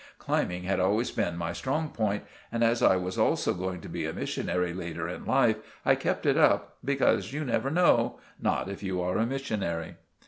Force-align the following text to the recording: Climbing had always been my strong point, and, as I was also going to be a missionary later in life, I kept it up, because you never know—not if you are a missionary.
Climbing 0.17 0.63
had 0.63 0.79
always 0.79 1.11
been 1.11 1.37
my 1.37 1.53
strong 1.53 1.89
point, 1.91 2.23
and, 2.51 2.63
as 2.63 2.81
I 2.81 2.95
was 2.95 3.19
also 3.19 3.53
going 3.53 3.81
to 3.81 3.87
be 3.87 4.03
a 4.07 4.13
missionary 4.13 4.73
later 4.73 5.07
in 5.07 5.25
life, 5.25 5.57
I 5.85 5.93
kept 5.93 6.25
it 6.25 6.37
up, 6.37 6.77
because 6.83 7.33
you 7.33 7.45
never 7.45 7.69
know—not 7.69 8.67
if 8.67 8.81
you 8.81 8.99
are 8.99 9.19
a 9.19 9.27
missionary. 9.27 9.97